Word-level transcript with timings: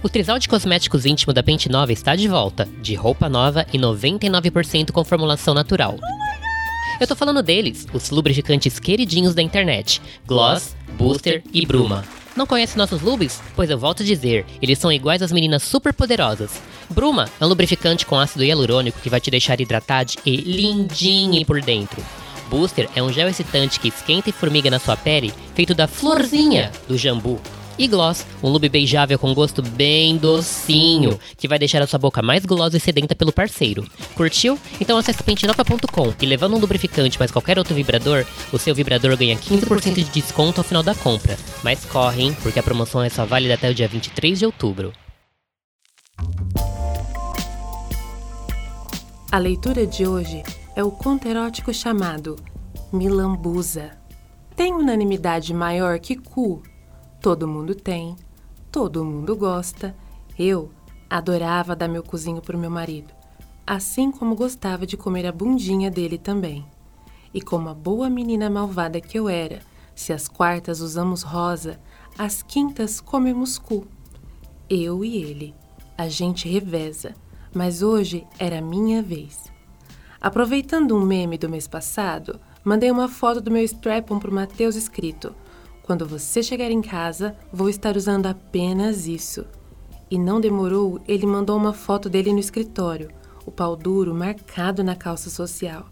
O 0.00 0.08
trisal 0.08 0.38
de 0.38 0.48
cosméticos 0.48 1.04
íntimo 1.04 1.32
da 1.32 1.42
Pente 1.42 1.68
Nova 1.68 1.92
está 1.92 2.14
de 2.14 2.28
volta, 2.28 2.68
de 2.80 2.94
roupa 2.94 3.28
nova 3.28 3.66
e 3.72 3.78
99% 3.78 4.92
com 4.92 5.04
formulação 5.04 5.52
natural. 5.54 5.98
Eu 7.00 7.06
tô 7.06 7.16
falando 7.16 7.42
deles, 7.42 7.84
os 7.92 8.10
lubrificantes 8.10 8.78
queridinhos 8.78 9.34
da 9.34 9.42
internet: 9.42 10.00
Gloss, 10.24 10.76
Booster 10.96 11.42
e 11.52 11.66
Bruma. 11.66 12.04
Não 12.36 12.46
conhece 12.46 12.78
nossos 12.78 13.02
lubes? 13.02 13.42
Pois 13.56 13.68
eu 13.68 13.76
volto 13.76 14.04
a 14.04 14.06
dizer, 14.06 14.46
eles 14.62 14.78
são 14.78 14.92
iguais 14.92 15.20
às 15.20 15.32
meninas 15.32 15.64
super 15.64 15.92
poderosas. 15.92 16.62
Bruma 16.88 17.28
é 17.40 17.44
um 17.44 17.48
lubrificante 17.48 18.06
com 18.06 18.20
ácido 18.20 18.44
hialurônico 18.44 19.00
que 19.00 19.10
vai 19.10 19.20
te 19.20 19.32
deixar 19.32 19.60
hidratado 19.60 20.12
e 20.24 20.36
lindinho 20.36 21.44
por 21.44 21.60
dentro. 21.60 22.00
Booster 22.48 22.88
é 22.94 23.02
um 23.02 23.12
gel 23.12 23.28
excitante 23.28 23.80
que 23.80 23.88
esquenta 23.88 24.30
e 24.30 24.32
formiga 24.32 24.70
na 24.70 24.78
sua 24.78 24.96
pele, 24.96 25.34
feito 25.56 25.74
da 25.74 25.88
florzinha 25.88 26.70
do 26.86 26.96
jambu. 26.96 27.40
E 27.78 27.86
Gloss, 27.86 28.26
um 28.42 28.48
lube 28.48 28.68
beijável 28.68 29.16
com 29.20 29.32
gosto 29.32 29.62
bem 29.62 30.16
docinho, 30.16 31.18
que 31.36 31.46
vai 31.46 31.60
deixar 31.60 31.80
a 31.80 31.86
sua 31.86 31.98
boca 31.98 32.20
mais 32.20 32.44
gulosa 32.44 32.76
e 32.76 32.80
sedenta 32.80 33.14
pelo 33.14 33.32
parceiro. 33.32 33.86
Curtiu? 34.16 34.58
Então 34.80 34.98
acesse 34.98 35.22
pentinova.com 35.22 36.12
e 36.20 36.26
levando 36.26 36.56
um 36.56 36.58
lubrificante 36.58 37.18
mais 37.20 37.30
qualquer 37.30 37.56
outro 37.56 37.76
vibrador, 37.76 38.26
o 38.52 38.58
seu 38.58 38.74
vibrador 38.74 39.16
ganha 39.16 39.36
15% 39.36 39.94
de 39.94 40.04
desconto 40.04 40.60
ao 40.60 40.64
final 40.64 40.82
da 40.82 40.92
compra. 40.92 41.38
Mas 41.62 41.84
corre, 41.84 42.22
hein? 42.22 42.36
Porque 42.42 42.58
a 42.58 42.62
promoção 42.64 43.00
é 43.00 43.08
só 43.08 43.24
válida 43.24 43.54
até 43.54 43.70
o 43.70 43.74
dia 43.74 43.86
23 43.86 44.40
de 44.40 44.46
outubro. 44.46 44.92
A 49.30 49.38
leitura 49.38 49.86
de 49.86 50.04
hoje 50.04 50.42
é 50.74 50.82
o 50.82 50.90
conto 50.90 51.28
erótico 51.28 51.72
chamado 51.72 52.34
Milambusa. 52.92 53.92
Tem 54.56 54.74
unanimidade 54.74 55.54
maior 55.54 56.00
que 56.00 56.16
cu? 56.16 56.60
Todo 57.20 57.48
mundo 57.48 57.74
tem, 57.74 58.14
todo 58.70 59.04
mundo 59.04 59.34
gosta. 59.34 59.92
Eu 60.38 60.70
adorava 61.10 61.74
dar 61.74 61.88
meu 61.88 62.02
cozinho 62.02 62.40
pro 62.40 62.56
meu 62.56 62.70
marido, 62.70 63.12
assim 63.66 64.12
como 64.12 64.36
gostava 64.36 64.86
de 64.86 64.96
comer 64.96 65.26
a 65.26 65.32
bundinha 65.32 65.90
dele 65.90 66.16
também. 66.16 66.64
E 67.34 67.40
como 67.40 67.68
a 67.68 67.74
boa 67.74 68.08
menina 68.08 68.48
malvada 68.48 69.00
que 69.00 69.18
eu 69.18 69.28
era, 69.28 69.58
se 69.96 70.12
as 70.12 70.28
quartas 70.28 70.80
usamos 70.80 71.22
rosa, 71.24 71.80
as 72.16 72.40
quintas 72.40 73.00
comemos 73.00 73.58
cu. 73.58 73.84
Eu 74.70 75.04
e 75.04 75.16
ele. 75.16 75.56
A 75.96 76.08
gente 76.08 76.48
reveza, 76.48 77.16
mas 77.52 77.82
hoje 77.82 78.24
era 78.38 78.60
minha 78.60 79.02
vez. 79.02 79.50
Aproveitando 80.20 80.96
um 80.96 81.04
meme 81.04 81.36
do 81.36 81.48
mês 81.48 81.66
passado, 81.66 82.38
mandei 82.62 82.92
uma 82.92 83.08
foto 83.08 83.40
do 83.40 83.50
meu 83.50 83.64
strap-on 83.64 84.20
pro 84.20 84.32
Matheus 84.32 84.76
escrito 84.76 85.34
quando 85.88 86.06
você 86.06 86.42
chegar 86.42 86.70
em 86.70 86.82
casa, 86.82 87.34
vou 87.50 87.70
estar 87.70 87.96
usando 87.96 88.26
apenas 88.26 89.06
isso. 89.06 89.46
E 90.10 90.18
não 90.18 90.38
demorou, 90.38 91.00
ele 91.08 91.24
mandou 91.24 91.56
uma 91.56 91.72
foto 91.72 92.10
dele 92.10 92.30
no 92.30 92.38
escritório, 92.38 93.08
o 93.46 93.50
pau 93.50 93.74
duro 93.74 94.14
marcado 94.14 94.84
na 94.84 94.94
calça 94.94 95.30
social. 95.30 95.88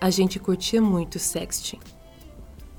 A 0.00 0.10
gente 0.10 0.38
curtia 0.38 0.80
muito 0.80 1.16
o 1.16 1.18
sexting. 1.18 1.80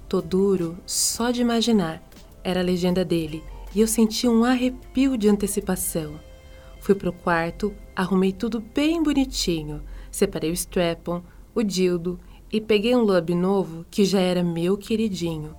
Tô 0.08 0.22
duro 0.22 0.78
só 0.86 1.32
de 1.32 1.42
imaginar, 1.42 2.02
era 2.42 2.62
a 2.62 2.64
legenda 2.64 3.04
dele, 3.04 3.44
e 3.76 3.82
eu 3.82 3.88
senti 3.88 4.26
um 4.26 4.46
arrepio 4.46 5.18
de 5.18 5.28
antecipação. 5.28 6.18
Fui 6.80 6.96
pro 6.96 7.12
quarto, 7.12 7.74
arrumei 7.94 8.32
tudo 8.32 8.64
bem 8.74 9.04
bonitinho, 9.04 9.84
separei 10.10 10.50
o 10.50 10.54
strap-on, 10.54 11.22
o 11.54 11.62
dildo 11.62 12.18
e 12.50 12.62
peguei 12.62 12.96
um 12.96 13.02
lub 13.02 13.36
novo 13.36 13.86
que 13.92 14.06
já 14.06 14.22
era 14.22 14.42
meu 14.42 14.78
queridinho 14.78 15.54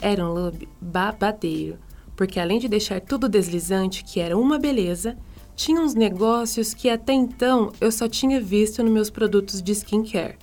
era 0.00 0.24
um 0.24 0.32
lube 0.32 0.68
babadeiro, 0.80 1.78
porque 2.16 2.40
além 2.40 2.58
de 2.58 2.68
deixar 2.68 3.00
tudo 3.00 3.28
deslizante, 3.28 4.02
que 4.04 4.20
era 4.20 4.36
uma 4.36 4.58
beleza, 4.58 5.16
tinha 5.54 5.80
uns 5.80 5.94
negócios 5.94 6.72
que 6.72 6.88
até 6.88 7.12
então 7.12 7.72
eu 7.80 7.90
só 7.90 8.08
tinha 8.08 8.40
visto 8.40 8.82
nos 8.82 8.92
meus 8.92 9.10
produtos 9.10 9.60
de 9.60 9.72
skincare. 9.72 10.38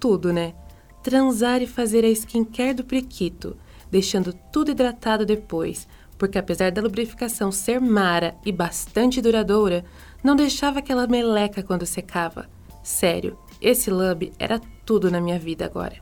Tudo, 0.00 0.32
né? 0.32 0.54
Transar 1.02 1.60
e 1.62 1.66
fazer 1.66 2.04
a 2.04 2.08
skincare 2.08 2.74
do 2.74 2.84
prequito, 2.84 3.56
deixando 3.90 4.32
tudo 4.52 4.70
hidratado 4.70 5.26
depois, 5.26 5.86
porque 6.16 6.38
apesar 6.38 6.70
da 6.70 6.80
lubrificação 6.80 7.50
ser 7.52 7.80
mara 7.80 8.34
e 8.44 8.52
bastante 8.52 9.20
duradoura, 9.20 9.84
não 10.22 10.36
deixava 10.36 10.78
aquela 10.78 11.06
meleca 11.06 11.62
quando 11.62 11.84
secava. 11.84 12.48
Sério, 12.82 13.36
esse 13.60 13.90
lube 13.90 14.32
era 14.38 14.60
tudo 14.86 15.10
na 15.10 15.20
minha 15.20 15.38
vida 15.38 15.64
agora. 15.64 15.96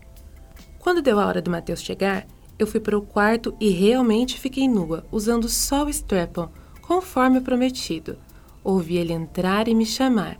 Quando 0.78 1.03
deu 1.03 1.19
a 1.19 1.27
hora 1.27 1.43
do 1.43 1.50
Matheus 1.50 1.83
chegar, 1.83 2.27
eu 2.62 2.66
fui 2.66 2.81
para 2.81 2.98
o 2.98 3.03
quarto 3.03 3.54
e 3.60 3.71
realmente 3.71 4.38
fiquei 4.38 4.69
nua, 4.69 5.04
usando 5.10 5.48
só 5.48 5.84
o 5.84 5.88
strap-on, 5.88 6.48
conforme 6.82 7.41
prometido. 7.41 8.19
Ouvi 8.62 8.97
ele 8.97 9.12
entrar 9.12 9.69
e 9.69 9.75
me 9.75 9.87
chamar. 9.87 10.38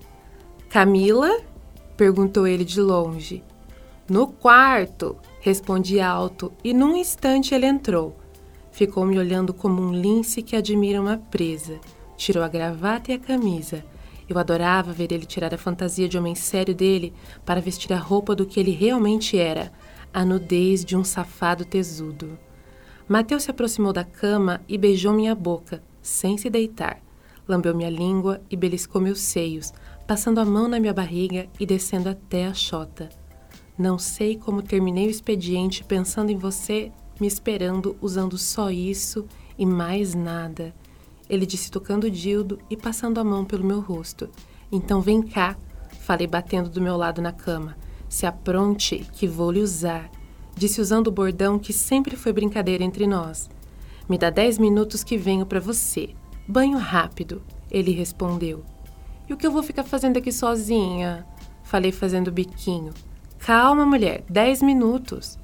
Camila? 0.69 1.41
perguntou 1.97 2.47
ele 2.47 2.65
de 2.65 2.81
longe. 2.81 3.43
No 4.09 4.27
quarto, 4.27 5.17
respondi 5.41 6.01
alto 6.01 6.53
e 6.65 6.75
num 6.75 6.97
instante 6.97 7.55
ele 7.55 7.67
entrou. 7.67 8.17
Ficou 8.73 9.05
me 9.05 9.19
olhando 9.19 9.53
como 9.55 9.81
um 9.81 9.93
lince 9.93 10.43
que 10.43 10.57
admira 10.57 11.01
uma 11.01 11.19
presa. 11.19 11.79
Tirou 12.17 12.43
a 12.43 12.49
gravata 12.49 13.11
e 13.11 13.15
a 13.15 13.19
camisa. 13.19 13.85
Eu 14.29 14.39
adorava 14.39 14.93
ver 14.93 15.13
ele 15.13 15.27
tirar 15.27 15.53
a 15.53 15.59
fantasia 15.59 16.09
de 16.09 16.17
homem 16.17 16.35
sério 16.35 16.75
dele 16.75 17.13
para 17.45 17.61
vestir 17.61 17.93
a 17.93 17.99
roupa 17.99 18.35
do 18.35 18.47
que 18.47 18.61
ele 18.61 18.71
realmente 18.71 19.39
era, 19.39 19.73
a 20.13 20.25
nudez 20.25 20.85
de 20.85 20.97
um 20.97 21.05
safado 21.05 21.65
tesudo. 21.65 22.39
Mateus 23.09 23.45
se 23.45 23.51
aproximou 23.51 23.93
da 23.93 24.05
cama 24.05 24.61
e 24.69 24.79
beijou 24.79 25.13
minha 25.13 25.35
boca, 25.35 25.83
sem 26.01 26.39
se 26.39 26.49
deitar. 26.49 27.01
Lambeu 27.49 27.75
minha 27.75 27.91
língua 27.91 28.41
e 28.49 28.57
beliscou 28.57 29.01
meus 29.01 29.21
seios, 29.21 29.73
passando 30.07 30.39
a 30.39 30.45
mão 30.45 30.69
na 30.69 30.79
minha 30.79 30.95
barriga 30.95 31.49
e 31.59 31.67
descendo 31.67 32.09
até 32.09 32.47
a 32.47 32.55
chota. 32.55 33.09
Não 33.77 33.99
sei 33.99 34.37
como 34.37 34.63
terminei 34.63 35.07
o 35.07 35.11
expediente 35.11 35.83
pensando 35.83 36.31
em 36.31 36.37
você, 36.37 36.93
me 37.21 37.27
esperando 37.27 37.97
usando 38.01 38.37
só 38.39 38.71
isso 38.71 39.27
e 39.59 39.67
mais 39.67 40.15
nada. 40.15 40.75
Ele 41.29 41.47
disse 41.47 41.71
tocando 41.71 42.05
o 42.05 42.11
dildo 42.11 42.59
e 42.69 42.77
passando 42.77 43.19
a 43.19 43.25
mão 43.25 43.45
pelo 43.45 43.65
meu 43.65 43.81
rosto. 43.81 44.29
Então 44.71 45.01
vem 45.01 45.23
cá, 45.23 45.57
falei 46.01 46.27
batendo 46.27 46.69
do 46.69 46.81
meu 46.81 46.97
lado 46.97 47.23
na 47.23 47.33
cama. 47.33 47.77
Se 48.11 48.27
apronte, 48.27 49.07
que 49.13 49.29
vou 49.29 49.53
lhe 49.53 49.61
usar, 49.61 50.11
disse 50.57 50.81
usando 50.81 51.07
o 51.07 51.13
bordão 51.13 51.61
que 51.61 51.73
sempre 51.73 52.17
foi 52.17 52.33
brincadeira 52.33 52.83
entre 52.83 53.07
nós. 53.07 53.49
Me 54.09 54.19
dá 54.19 54.31
dez 54.31 54.59
minutos 54.59 55.05
que 55.05 55.17
venho 55.17 55.47
para 55.47 55.61
você. 55.61 56.11
Banho 56.47 56.77
rápido, 56.77 57.41
ele 57.71 57.93
respondeu. 57.93 58.65
E 59.29 59.33
o 59.33 59.37
que 59.37 59.47
eu 59.47 59.53
vou 59.53 59.63
ficar 59.63 59.85
fazendo 59.85 60.17
aqui 60.17 60.33
sozinha? 60.33 61.25
Falei 61.63 61.93
fazendo 61.93 62.33
biquinho. 62.33 62.93
Calma, 63.39 63.87
mulher, 63.87 64.25
dez 64.29 64.61
minutos. 64.61 65.39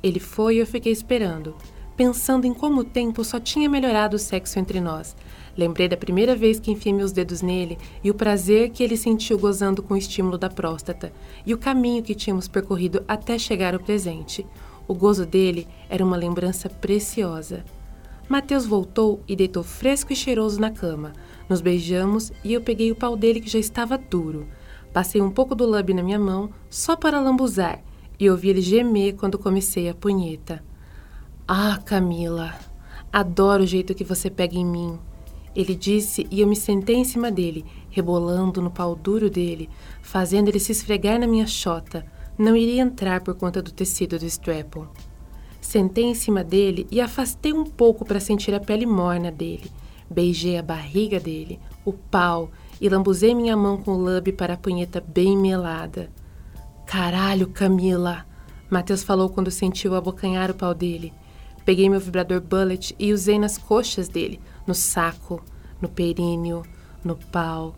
Ele 0.00 0.20
foi 0.20 0.54
e 0.54 0.58
eu 0.60 0.66
fiquei 0.68 0.92
esperando, 0.92 1.56
pensando 1.96 2.46
em 2.46 2.54
como 2.54 2.80
o 2.80 2.84
tempo 2.84 3.24
só 3.24 3.38
tinha 3.38 3.68
melhorado 3.68 4.16
o 4.16 4.18
sexo 4.18 4.58
entre 4.58 4.80
nós, 4.80 5.14
Lembrei 5.56 5.88
da 5.88 5.96
primeira 5.96 6.34
vez 6.34 6.58
que 6.58 6.70
enfiei 6.70 6.92
meus 6.92 7.12
dedos 7.12 7.40
nele 7.40 7.78
e 8.02 8.10
o 8.10 8.14
prazer 8.14 8.70
que 8.70 8.82
ele 8.82 8.96
sentiu 8.96 9.38
gozando 9.38 9.82
com 9.82 9.94
o 9.94 9.96
estímulo 9.96 10.36
da 10.36 10.50
próstata 10.50 11.12
e 11.46 11.54
o 11.54 11.58
caminho 11.58 12.02
que 12.02 12.14
tínhamos 12.14 12.48
percorrido 12.48 13.04
até 13.06 13.38
chegar 13.38 13.72
ao 13.72 13.80
presente. 13.80 14.44
O 14.88 14.94
gozo 14.94 15.24
dele 15.24 15.66
era 15.88 16.04
uma 16.04 16.16
lembrança 16.16 16.68
preciosa. 16.68 17.64
Mateus 18.28 18.66
voltou 18.66 19.22
e 19.28 19.36
deitou 19.36 19.62
fresco 19.62 20.12
e 20.12 20.16
cheiroso 20.16 20.60
na 20.60 20.70
cama. 20.70 21.12
Nos 21.48 21.60
beijamos 21.60 22.32
e 22.42 22.52
eu 22.52 22.60
peguei 22.60 22.90
o 22.90 22.96
pau 22.96 23.16
dele 23.16 23.40
que 23.40 23.50
já 23.50 23.58
estava 23.58 23.96
duro. 23.96 24.48
Passei 24.92 25.20
um 25.20 25.30
pouco 25.30 25.54
do 25.54 25.66
lub 25.66 25.94
na 25.94 26.02
minha 26.02 26.18
mão 26.18 26.50
só 26.68 26.96
para 26.96 27.20
lambuzar 27.20 27.80
e 28.18 28.28
ouvi 28.28 28.48
ele 28.48 28.60
gemer 28.60 29.14
quando 29.14 29.38
comecei 29.38 29.88
a 29.88 29.94
punheta. 29.94 30.62
Ah, 31.46 31.78
Camila, 31.84 32.54
adoro 33.12 33.64
o 33.64 33.66
jeito 33.66 33.94
que 33.94 34.02
você 34.02 34.30
pega 34.30 34.56
em 34.56 34.64
mim. 34.64 34.98
Ele 35.54 35.74
disse 35.74 36.26
e 36.30 36.40
eu 36.40 36.46
me 36.46 36.56
sentei 36.56 36.96
em 36.96 37.04
cima 37.04 37.30
dele, 37.30 37.66
rebolando 37.90 38.62
no 38.62 38.70
pau 38.70 38.96
duro 38.96 39.28
dele, 39.28 39.68
fazendo 40.00 40.48
ele 40.48 40.58
se 40.58 40.72
esfregar 40.72 41.20
na 41.20 41.26
minha 41.26 41.46
chota. 41.46 42.06
Não 42.38 42.56
iria 42.56 42.80
entrar 42.80 43.20
por 43.20 43.34
conta 43.34 43.60
do 43.60 43.70
tecido 43.70 44.18
do 44.18 44.24
strap-on. 44.24 44.86
Sentei 45.60 46.04
em 46.04 46.14
cima 46.14 46.42
dele 46.42 46.86
e 46.90 46.98
afastei 46.98 47.52
um 47.52 47.64
pouco 47.64 48.06
para 48.06 48.20
sentir 48.20 48.54
a 48.54 48.60
pele 48.60 48.86
morna 48.86 49.30
dele. 49.30 49.70
Beijei 50.10 50.56
a 50.56 50.62
barriga 50.62 51.20
dele, 51.20 51.60
o 51.84 51.92
pau 51.92 52.50
e 52.80 52.88
lambuzei 52.88 53.34
minha 53.34 53.54
mão 53.54 53.76
com 53.76 53.90
o 53.90 54.02
lube 54.02 54.32
para 54.32 54.54
a 54.54 54.58
punheta 54.58 55.04
bem 55.06 55.36
melada. 55.36 56.10
Caralho, 56.86 57.48
Camila! 57.48 58.24
Matheus 58.70 59.02
falou 59.02 59.28
quando 59.28 59.50
sentiu 59.50 59.94
abocanhar 59.94 60.50
o 60.50 60.54
pau 60.54 60.72
dele. 60.72 61.12
Peguei 61.64 61.88
meu 61.88 62.00
vibrador 62.00 62.40
bullet 62.40 62.94
e 62.98 63.12
usei 63.12 63.38
nas 63.38 63.56
coxas 63.56 64.08
dele, 64.08 64.40
no 64.66 64.74
saco, 64.74 65.42
no 65.80 65.88
períneo, 65.88 66.62
no 67.02 67.16
pau. 67.16 67.74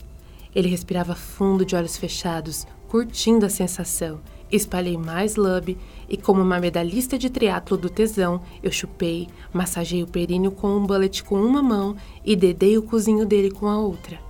Ele 0.55 0.69
respirava 0.69 1.15
fundo 1.15 1.65
de 1.65 1.77
olhos 1.77 1.97
fechados, 1.97 2.67
curtindo 2.89 3.47
a 3.47 3.51
sensação, 3.51 4.21
Espalhei 4.51 4.97
mais 4.97 5.35
lube 5.35 5.77
e, 6.09 6.17
como 6.17 6.41
uma 6.41 6.61
medalhista 6.61 7.19
de 7.19 7.29
triatlo 7.29 7.77
do 7.77 7.91
tesão, 7.91 8.41
eu 8.63 8.71
chupei, 8.71 9.29
massageei 9.53 10.05
o 10.05 10.07
períneo 10.07 10.53
com 10.53 10.69
um 10.69 10.87
bullet 10.87 11.25
com 11.25 11.41
uma 11.41 11.63
mão 11.63 11.97
e 12.25 12.37
dedei 12.37 12.79
o 12.79 12.83
cozinho 12.83 13.27
dele 13.27 13.51
com 13.51 13.67
a 13.67 13.79
outra. 13.79 14.21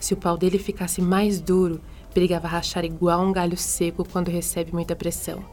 Se 0.00 0.12
o 0.12 0.16
pau 0.16 0.36
dele 0.36 0.58
ficasse 0.58 1.00
mais 1.00 1.40
duro, 1.40 1.80
brigava 2.12 2.48
a 2.48 2.50
rachar 2.50 2.84
igual 2.84 3.20
um 3.22 3.32
galho 3.32 3.56
seco 3.56 4.04
quando 4.04 4.28
recebe 4.28 4.72
muita 4.72 4.96
pressão. 4.96 5.44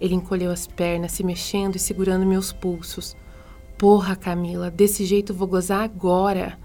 Ele 0.00 0.14
encolheu 0.14 0.50
as 0.50 0.66
pernas, 0.66 1.12
se 1.12 1.24
mexendo 1.24 1.76
e 1.76 1.78
segurando 1.78 2.26
meus 2.26 2.52
pulsos. 2.52 3.16
Porra, 3.76 4.16
Camila, 4.16 4.70
desse 4.70 5.04
jeito 5.04 5.34
vou 5.34 5.48
gozar 5.48 5.82
agora. 5.82 6.58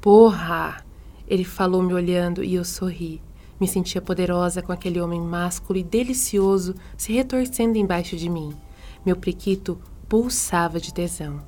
Porra! 0.00 0.84
Ele 1.26 1.44
falou 1.44 1.82
me 1.82 1.92
olhando 1.92 2.42
e 2.42 2.54
eu 2.54 2.64
sorri. 2.64 3.20
Me 3.60 3.66
sentia 3.66 4.00
poderosa 4.00 4.62
com 4.62 4.72
aquele 4.72 5.00
homem 5.00 5.20
másculo 5.20 5.78
e 5.78 5.82
delicioso 5.82 6.74
se 6.96 7.12
retorcendo 7.12 7.76
embaixo 7.76 8.16
de 8.16 8.28
mim. 8.28 8.54
Meu 9.04 9.16
priquito 9.16 9.78
pulsava 10.08 10.80
de 10.80 10.94
tesão. 10.94 11.42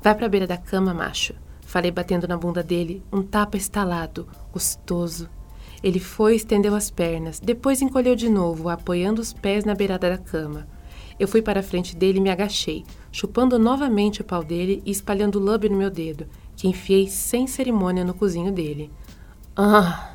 Vai 0.00 0.14
pra 0.14 0.28
beira 0.28 0.46
da 0.46 0.56
cama, 0.56 0.94
macho. 0.94 1.34
Falei 1.62 1.90
batendo 1.90 2.28
na 2.28 2.36
bunda 2.36 2.62
dele, 2.62 3.02
um 3.12 3.22
tapa 3.22 3.56
estalado, 3.56 4.28
gostoso. 4.52 5.28
Ele 5.82 6.00
foi 6.00 6.32
e 6.32 6.36
estendeu 6.36 6.74
as 6.74 6.90
pernas, 6.90 7.38
depois 7.38 7.80
encolheu 7.80 8.16
de 8.16 8.28
novo, 8.28 8.68
apoiando 8.68 9.20
os 9.20 9.32
pés 9.32 9.64
na 9.64 9.74
beirada 9.74 10.10
da 10.10 10.18
cama. 10.18 10.66
Eu 11.18 11.28
fui 11.28 11.42
para 11.42 11.60
a 11.60 11.62
frente 11.62 11.96
dele 11.96 12.18
e 12.18 12.20
me 12.20 12.30
agachei, 12.30 12.84
chupando 13.10 13.58
novamente 13.58 14.20
o 14.20 14.24
pau 14.24 14.42
dele 14.42 14.82
e 14.84 14.90
espalhando 14.90 15.38
lube 15.38 15.68
no 15.68 15.76
meu 15.76 15.90
dedo, 15.90 16.26
que 16.56 16.68
enfiei 16.68 17.08
sem 17.08 17.46
cerimônia 17.46 18.04
no 18.04 18.14
cozinho 18.14 18.52
dele. 18.52 18.90
Ah! 19.56 20.14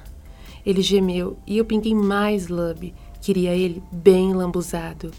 Ele 0.66 0.82
gemeu 0.82 1.38
e 1.46 1.58
eu 1.58 1.66
pinguei 1.66 1.94
mais 1.94 2.48
lube. 2.48 2.94
Queria 3.22 3.54
ele 3.54 3.84
bem 3.92 4.34
lambuzado. 4.34 5.12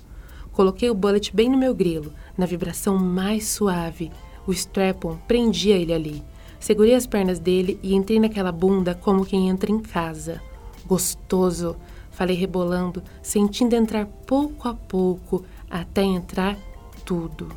Coloquei 0.52 0.88
o 0.88 0.94
bullet 0.94 1.34
bem 1.34 1.50
no 1.50 1.58
meu 1.58 1.74
grilo, 1.74 2.12
na 2.36 2.46
vibração 2.46 2.98
mais 2.98 3.48
suave. 3.48 4.10
O 4.46 4.52
strap-on 4.52 5.16
prendia 5.28 5.76
ele 5.76 5.92
ali. 5.92 6.22
Segurei 6.64 6.94
as 6.94 7.06
pernas 7.06 7.38
dele 7.38 7.78
e 7.82 7.94
entrei 7.94 8.18
naquela 8.18 8.50
bunda 8.50 8.94
como 8.94 9.26
quem 9.26 9.50
entra 9.50 9.70
em 9.70 9.78
casa. 9.78 10.40
Gostoso, 10.86 11.76
falei 12.10 12.34
rebolando, 12.34 13.02
sentindo 13.22 13.74
entrar 13.74 14.06
pouco 14.06 14.66
a 14.66 14.72
pouco 14.72 15.44
até 15.70 16.00
entrar 16.00 16.56
tudo. 17.04 17.50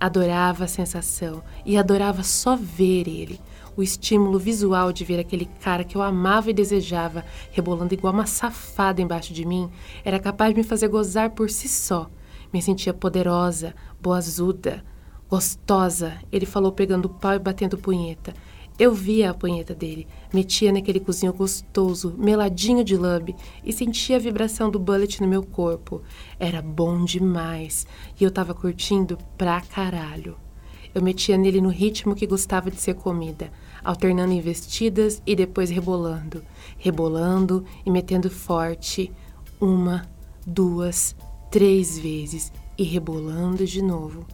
Adorava 0.00 0.64
a 0.64 0.66
sensação 0.66 1.44
e 1.64 1.78
adorava 1.78 2.24
só 2.24 2.56
ver 2.56 3.06
ele 3.06 3.40
o 3.76 3.84
estímulo 3.84 4.36
visual 4.36 4.92
de 4.92 5.04
ver 5.04 5.20
aquele 5.20 5.48
cara 5.60 5.84
que 5.84 5.96
eu 5.96 6.02
amava 6.02 6.50
e 6.50 6.54
desejava 6.54 7.24
rebolando 7.52 7.94
igual 7.94 8.12
uma 8.12 8.26
safada 8.26 9.00
embaixo 9.00 9.32
de 9.32 9.44
mim 9.44 9.70
era 10.04 10.18
capaz 10.18 10.52
de 10.52 10.56
me 10.56 10.64
fazer 10.64 10.88
gozar 10.88 11.30
por 11.30 11.48
si 11.50 11.68
só. 11.68 12.10
Me 12.52 12.60
sentia 12.60 12.92
poderosa, 12.92 13.76
boazuda, 14.00 14.82
gostosa, 15.28 16.14
ele 16.30 16.46
falou 16.46 16.72
pegando 16.72 17.06
o 17.06 17.08
pau 17.08 17.34
e 17.34 17.38
batendo 17.38 17.78
punheta. 17.78 18.34
Eu 18.76 18.92
via 18.92 19.30
a 19.30 19.34
punheta 19.34 19.72
dele, 19.72 20.06
metia 20.32 20.72
naquele 20.72 20.98
cozinho 20.98 21.32
gostoso, 21.32 22.12
meladinho 22.18 22.82
de 22.82 22.96
lube, 22.96 23.36
e 23.64 23.72
sentia 23.72 24.16
a 24.16 24.18
vibração 24.18 24.68
do 24.68 24.80
bullet 24.80 25.20
no 25.20 25.28
meu 25.28 25.44
corpo. 25.44 26.02
Era 26.40 26.60
bom 26.60 27.04
demais, 27.04 27.86
e 28.20 28.24
eu 28.24 28.32
tava 28.32 28.52
curtindo 28.52 29.16
pra 29.38 29.60
caralho. 29.60 30.36
Eu 30.92 31.00
metia 31.02 31.36
nele 31.36 31.60
no 31.60 31.68
ritmo 31.68 32.16
que 32.16 32.26
gostava 32.26 32.68
de 32.68 32.80
ser 32.80 32.94
comida, 32.94 33.52
alternando 33.84 34.32
investidas 34.32 35.22
e 35.24 35.36
depois 35.36 35.70
rebolando, 35.70 36.42
rebolando 36.76 37.64
e 37.86 37.90
metendo 37.90 38.28
forte, 38.28 39.12
uma, 39.60 40.08
duas, 40.44 41.14
três 41.48 41.96
vezes 41.96 42.52
e 42.76 42.82
rebolando 42.82 43.64
de 43.64 43.80
novo. 43.80 44.26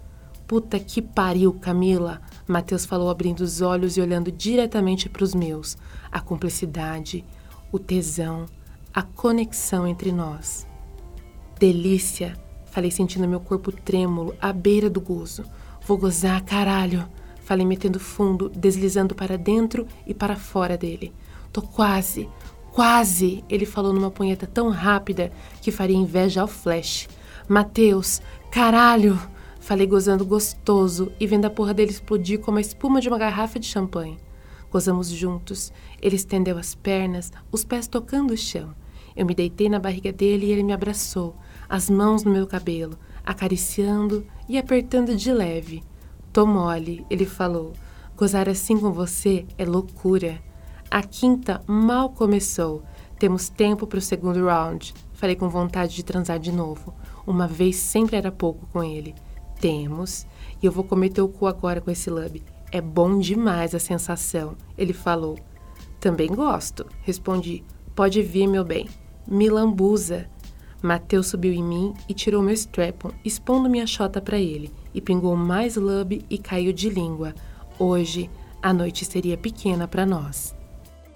Puta 0.51 0.81
que 0.81 1.01
pariu, 1.01 1.53
Camila! 1.53 2.21
Mateus 2.45 2.85
falou 2.85 3.09
abrindo 3.09 3.39
os 3.39 3.61
olhos 3.61 3.97
e 3.97 4.01
olhando 4.01 4.33
diretamente 4.33 5.09
para 5.09 5.23
os 5.23 5.33
meus. 5.33 5.79
A 6.11 6.21
cumplicidade, 6.21 7.25
o 7.71 7.79
tesão, 7.79 8.47
a 8.93 9.01
conexão 9.01 9.87
entre 9.87 10.11
nós. 10.11 10.67
Delícia! 11.57 12.37
Falei 12.65 12.91
sentindo 12.91 13.29
meu 13.29 13.39
corpo 13.39 13.71
trêmulo, 13.71 14.35
à 14.41 14.53
beira 14.53 14.91
do 14.91 15.01
gozo. 15.01 15.45
Vou 15.87 15.97
gozar, 15.97 16.43
caralho. 16.43 17.09
Falei 17.45 17.65
metendo 17.65 18.01
fundo, 18.01 18.49
deslizando 18.49 19.15
para 19.15 19.39
dentro 19.39 19.87
e 20.05 20.13
para 20.13 20.35
fora 20.35 20.77
dele. 20.77 21.15
Tô 21.53 21.63
quase, 21.63 22.29
quase, 22.73 23.45
ele 23.49 23.67
falou 23.67 23.93
numa 23.93 24.11
punheta 24.11 24.49
tão 24.49 24.69
rápida 24.69 25.31
que 25.63 25.71
faria 25.71 25.97
inveja 25.97 26.41
ao 26.41 26.49
Flash. 26.49 27.09
Mateus, 27.49 28.21
caralho! 28.51 29.17
Falei 29.61 29.87
gozando 29.87 30.25
gostoso 30.25 31.13
e 31.21 31.27
vendo 31.27 31.45
a 31.45 31.51
porra 31.51 31.75
dele 31.75 31.91
explodir 31.91 32.41
como 32.41 32.59
a 32.59 32.61
espuma 32.63 33.01
de 33.01 33.09
uma 33.09 33.19
garrafa 33.19 33.59
de 33.59 33.67
champanhe. 33.67 34.19
Gozamos 34.71 35.09
juntos. 35.09 35.71
Ele 36.01 36.17
estendeu 36.17 36.57
as 36.57 36.75
pernas, 36.75 37.31
os 37.53 37.63
pés 37.63 37.87
tocando 37.87 38.33
o 38.33 38.37
chão. 38.37 38.75
Eu 39.15 39.27
me 39.27 39.35
deitei 39.35 39.69
na 39.69 39.79
barriga 39.79 40.13
dele 40.13 40.47
e 40.47 40.51
ele 40.51 40.63
me 40.63 40.73
abraçou, 40.73 41.37
as 41.69 41.91
mãos 41.91 42.25
no 42.25 42.33
meu 42.33 42.47
cabelo, 42.47 42.99
acariciando 43.25 44.27
e 44.49 44.57
apertando 44.57 45.15
de 45.15 45.33
leve. 45.33 45.83
Tô 46.33 46.47
mole, 46.47 47.05
ele 47.11 47.27
falou. 47.27 47.75
Gozar 48.17 48.49
assim 48.49 48.79
com 48.79 48.93
você 48.93 49.47
é 49.59 49.65
loucura. 49.65 50.41
A 50.91 51.03
quinta 51.03 51.63
mal 51.67 52.11
começou. 52.11 52.83
Temos 53.19 53.49
tempo 53.49 53.87
para 53.87 53.99
o 53.99 54.03
segundo 54.03 54.45
round. 54.45 54.95
Falei 55.13 55.37
com 55.37 55.49
vontade 55.49 55.95
de 55.95 56.03
transar 56.03 56.39
de 56.39 56.51
novo. 56.51 56.95
Uma 57.27 57.47
vez 57.47 57.77
sempre 57.77 58.17
era 58.17 58.33
pouco 58.33 58.67
com 58.73 58.83
ele. 58.83 59.15
Temos. 59.61 60.27
E 60.63 60.67
eu 60.67 60.73
vou 60.73 60.85
comer 60.85 61.13
o 61.21 61.29
cu 61.29 61.47
agora 61.47 61.81
com 61.81 61.91
esse 61.91 62.11
lube. 62.11 62.43
É 62.73 62.81
bom 62.81 63.19
demais 63.19 63.75
a 63.75 63.79
sensação. 63.79 64.57
Ele 64.77 64.93
falou. 64.93 65.39
Também 65.99 66.29
gosto, 66.29 66.87
respondi. 67.03 67.63
Pode 67.95 68.23
vir, 68.23 68.47
meu 68.47 68.65
bem. 68.65 68.89
Me 69.27 69.51
lambuza. 69.51 70.27
Mateus 70.83 71.27
subiu 71.27 71.53
em 71.53 71.63
mim 71.63 71.95
e 72.09 72.15
tirou 72.15 72.43
meu 72.43 72.55
strap 72.55 73.05
expondo 73.23 73.69
minha 73.69 73.87
chota 73.87 74.21
para 74.21 74.39
ele, 74.39 74.73
e 74.95 75.01
pingou 75.01 75.37
mais 75.37 75.77
lube 75.77 76.25
e 76.31 76.39
caiu 76.39 76.73
de 76.73 76.89
língua. 76.89 77.35
Hoje, 77.79 78.31
a 78.63 78.73
noite 78.73 79.05
seria 79.05 79.37
pequena 79.37 79.87
para 79.87 80.07
nós. 80.07 80.55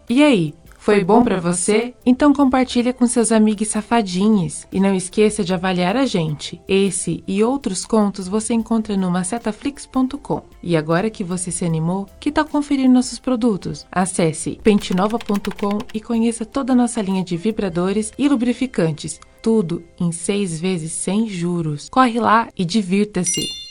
E 0.08 0.22
aí, 0.22 0.54
foi 0.84 1.02
bom 1.02 1.24
para 1.24 1.40
você? 1.40 1.94
Então 2.04 2.34
compartilha 2.34 2.92
com 2.92 3.06
seus 3.06 3.32
amigos 3.32 3.68
safadinhos 3.68 4.66
e 4.70 4.78
não 4.78 4.94
esqueça 4.94 5.42
de 5.42 5.54
avaliar 5.54 5.96
a 5.96 6.04
gente. 6.04 6.60
Esse 6.68 7.24
e 7.26 7.42
outros 7.42 7.86
contos 7.86 8.28
você 8.28 8.52
encontra 8.52 8.94
no 8.94 9.10
macetaflix.com. 9.10 10.42
E 10.62 10.76
agora 10.76 11.08
que 11.08 11.24
você 11.24 11.50
se 11.50 11.64
animou, 11.64 12.06
que 12.20 12.30
tal 12.30 12.44
conferir 12.44 12.90
nossos 12.90 13.18
produtos? 13.18 13.86
Acesse 13.90 14.60
pentenova.com 14.62 15.78
e 15.94 16.02
conheça 16.02 16.44
toda 16.44 16.74
a 16.74 16.76
nossa 16.76 17.00
linha 17.00 17.24
de 17.24 17.38
vibradores 17.38 18.12
e 18.18 18.28
lubrificantes 18.28 19.18
tudo 19.40 19.82
em 19.98 20.12
seis 20.12 20.60
vezes 20.60 20.92
sem 20.92 21.26
juros. 21.28 21.88
Corre 21.88 22.20
lá 22.20 22.48
e 22.54 22.62
divirta-se! 22.62 23.63